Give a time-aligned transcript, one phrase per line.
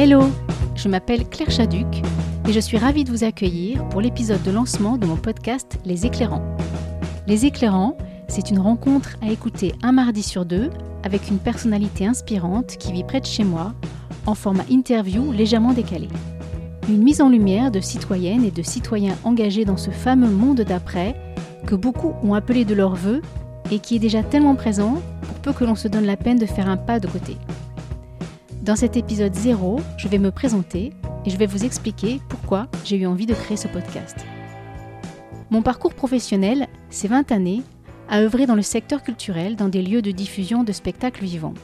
[0.00, 0.22] Hello,
[0.76, 1.88] je m'appelle Claire Chaduc
[2.48, 6.06] et je suis ravie de vous accueillir pour l'épisode de lancement de mon podcast Les
[6.06, 6.56] Éclairants.
[7.26, 7.98] Les Éclairants,
[8.28, 10.70] c'est une rencontre à écouter un mardi sur deux
[11.02, 13.74] avec une personnalité inspirante qui vit près de chez moi
[14.24, 16.06] en format interview légèrement décalé.
[16.88, 21.16] Une mise en lumière de citoyennes et de citoyens engagés dans ce fameux monde d'après
[21.66, 23.20] que beaucoup ont appelé de leur vœu
[23.72, 26.46] et qui est déjà tellement présent pour peu que l'on se donne la peine de
[26.46, 27.36] faire un pas de côté.
[28.62, 30.92] Dans cet épisode 0, je vais me présenter
[31.24, 34.16] et je vais vous expliquer pourquoi j'ai eu envie de créer ce podcast.
[35.50, 37.62] Mon parcours professionnel, c'est 20 années
[38.08, 41.54] à œuvrer dans le secteur culturel dans des lieux de diffusion de spectacles vivants.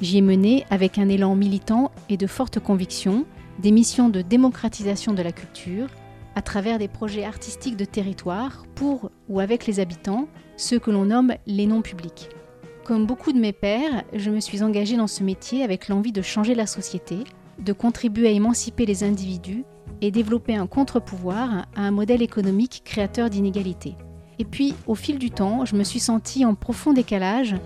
[0.00, 3.24] J'y ai mené avec un élan militant et de forte conviction
[3.60, 5.86] des missions de démocratisation de la culture
[6.34, 11.04] à travers des projets artistiques de territoire pour ou avec les habitants, ceux que l'on
[11.04, 12.30] nomme les non-publics.
[12.92, 16.20] Comme beaucoup de mes pères, je me suis engagée dans ce métier avec l'envie de
[16.20, 17.24] changer la société,
[17.58, 19.64] de contribuer à émanciper les individus
[20.02, 23.94] et développer un contre-pouvoir à un modèle économique créateur d'inégalités.
[24.38, 27.56] Et puis, au fil du temps, je me suis sentie en profond décalage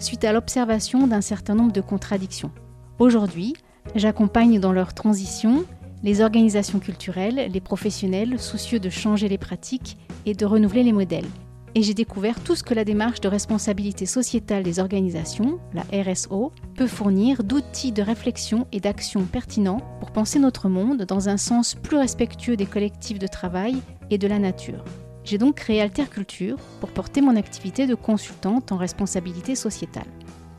[0.00, 2.50] suite à l'observation d'un certain nombre de contradictions.
[2.98, 3.54] Aujourd'hui,
[3.94, 5.64] j'accompagne dans leur transition
[6.02, 11.28] les organisations culturelles, les professionnels soucieux de changer les pratiques et de renouveler les modèles.
[11.76, 16.50] Et j'ai découvert tout ce que la démarche de responsabilité sociétale des organisations, la RSO,
[16.74, 21.74] peut fournir d'outils de réflexion et d'action pertinents pour penser notre monde dans un sens
[21.74, 23.76] plus respectueux des collectifs de travail
[24.08, 24.82] et de la nature.
[25.22, 30.08] J'ai donc créé Alterculture pour porter mon activité de consultante en responsabilité sociétale.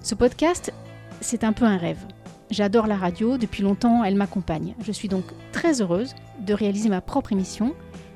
[0.02, 0.72] Ce podcast,
[1.20, 2.06] c'est un peu un rêve.
[2.52, 4.76] J'adore la radio, depuis longtemps elle m'accompagne.
[4.86, 6.14] Je suis donc très heureuse
[6.46, 7.74] de réaliser ma propre émission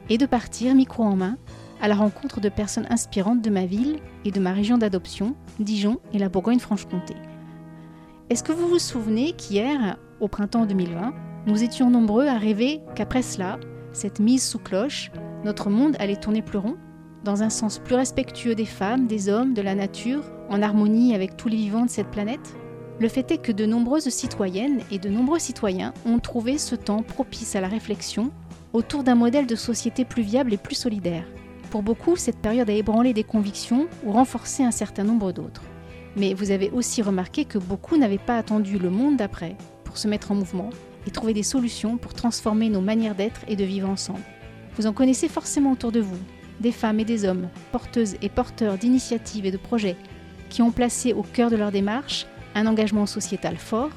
[0.07, 1.37] et de partir micro en main
[1.81, 5.99] à la rencontre de personnes inspirantes de ma ville et de ma région d'adoption, Dijon
[6.13, 7.15] et la Bourgogne-Franche-Comté.
[8.29, 11.13] Est-ce que vous vous souvenez qu'hier, au printemps 2020,
[11.47, 13.59] nous étions nombreux à rêver qu'après cela,
[13.93, 15.11] cette mise sous cloche,
[15.43, 16.77] notre monde allait tourner plus rond,
[17.23, 21.35] dans un sens plus respectueux des femmes, des hommes, de la nature, en harmonie avec
[21.35, 22.55] tous les vivants de cette planète?
[22.99, 27.01] Le fait est que de nombreuses citoyennes et de nombreux citoyens ont trouvé ce temps
[27.01, 28.31] propice à la réflexion
[28.73, 31.25] autour d'un modèle de société plus viable et plus solidaire.
[31.71, 35.63] Pour beaucoup, cette période a ébranlé des convictions ou renforcé un certain nombre d'autres.
[36.17, 39.55] Mais vous avez aussi remarqué que beaucoup n'avaient pas attendu le monde d'après
[39.85, 40.69] pour se mettre en mouvement
[41.07, 44.19] et trouver des solutions pour transformer nos manières d'être et de vivre ensemble.
[44.75, 46.19] Vous en connaissez forcément autour de vous,
[46.59, 49.95] des femmes et des hommes, porteuses et porteurs d'initiatives et de projets,
[50.49, 53.91] qui ont placé au cœur de leur démarche un engagement sociétal fort,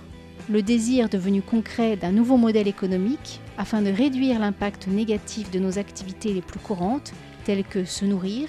[0.49, 5.77] le désir devenu concret d'un nouveau modèle économique afin de réduire l'impact négatif de nos
[5.81, 7.13] activités les plus courantes,
[7.45, 8.49] telles que se nourrir,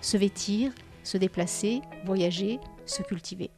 [0.00, 3.50] se vêtir, se déplacer, voyager, se cultiver.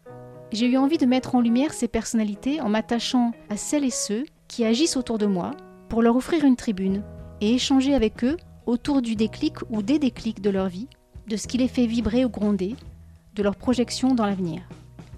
[0.53, 4.25] J'ai eu envie de mettre en lumière ces personnalités en m'attachant à celles et ceux
[4.49, 5.50] qui agissent autour de moi
[5.88, 7.03] pour leur offrir une tribune
[7.41, 10.88] et échanger avec eux autour du déclic ou des déclics de leur vie,
[11.26, 12.76] de ce qui les fait vibrer ou gronder,
[13.34, 14.62] de leurs projections dans l'avenir.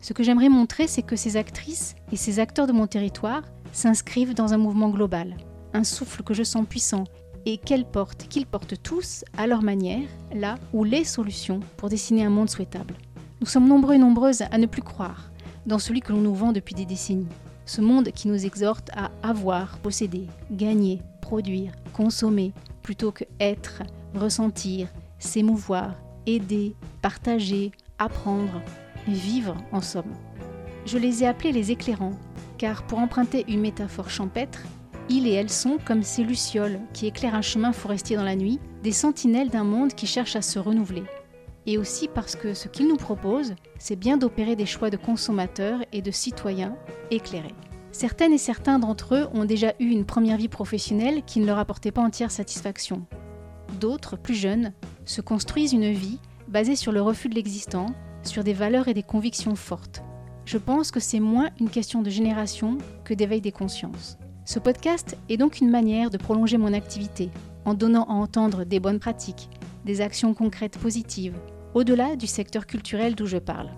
[0.00, 3.42] Ce que j'aimerais montrer, c'est que ces actrices et ces acteurs de mon territoire
[3.72, 5.36] s'inscrivent dans un mouvement global,
[5.74, 7.04] un souffle que je sens puissant
[7.46, 12.24] et qu'elles portent, qu'ils portent tous, à leur manière, là où les solutions pour dessiner
[12.24, 12.94] un monde souhaitable.
[13.40, 15.30] Nous sommes nombreux et nombreuses à ne plus croire
[15.66, 17.26] dans celui que l'on nous vend depuis des décennies.
[17.66, 22.52] Ce monde qui nous exhorte à avoir, posséder, gagner, produire, consommer,
[22.82, 23.82] plutôt que être,
[24.14, 25.94] ressentir, s'émouvoir,
[26.26, 28.62] aider, partager, apprendre,
[29.06, 30.12] vivre en somme.
[30.86, 32.18] Je les ai appelés les éclairants,
[32.58, 34.62] car pour emprunter une métaphore champêtre,
[35.10, 38.60] ils et elles sont comme ces lucioles qui éclairent un chemin forestier dans la nuit,
[38.82, 41.02] des sentinelles d'un monde qui cherche à se renouveler.
[41.66, 45.80] Et aussi parce que ce qu'ils nous proposent, c'est bien d'opérer des choix de consommateurs
[45.92, 46.76] et de citoyens
[47.10, 47.54] éclairés.
[47.92, 51.58] Certaines et certains d'entre eux ont déjà eu une première vie professionnelle qui ne leur
[51.58, 53.04] apportait pas entière satisfaction.
[53.80, 54.72] D'autres, plus jeunes,
[55.04, 57.86] se construisent une vie basée sur le refus de l'existant,
[58.22, 60.02] sur des valeurs et des convictions fortes.
[60.44, 64.18] Je pense que c'est moins une question de génération que d'éveil des consciences.
[64.50, 67.30] Ce podcast est donc une manière de prolonger mon activité
[67.64, 69.48] en donnant à entendre des bonnes pratiques,
[69.84, 71.36] des actions concrètes positives,
[71.72, 73.70] au-delà du secteur culturel d'où je parle.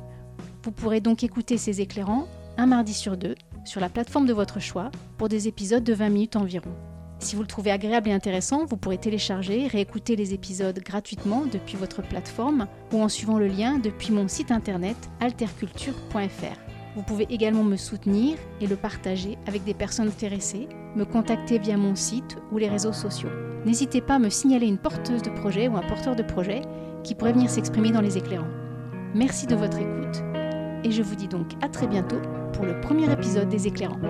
[0.62, 2.26] Vous pourrez donc écouter ces éclairants
[2.56, 3.34] un mardi sur deux
[3.66, 6.70] sur la plateforme de votre choix pour des épisodes de 20 minutes environ.
[7.18, 11.44] Si vous le trouvez agréable et intéressant, vous pourrez télécharger et réécouter les épisodes gratuitement
[11.52, 16.71] depuis votre plateforme ou en suivant le lien depuis mon site internet alterculture.fr.
[16.94, 21.76] Vous pouvez également me soutenir et le partager avec des personnes intéressées, me contacter via
[21.78, 23.30] mon site ou les réseaux sociaux.
[23.64, 26.60] N'hésitez pas à me signaler une porteuse de projet ou un porteur de projet
[27.02, 28.50] qui pourrait venir s'exprimer dans les éclairants.
[29.14, 30.22] Merci de votre écoute
[30.84, 32.20] et je vous dis donc à très bientôt
[32.52, 34.00] pour le premier épisode des éclairants.